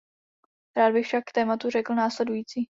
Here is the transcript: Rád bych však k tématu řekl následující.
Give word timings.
Rád 0.75 0.93
bych 0.93 1.05
však 1.07 1.23
k 1.25 1.31
tématu 1.31 1.69
řekl 1.69 1.93
následující. 1.93 2.69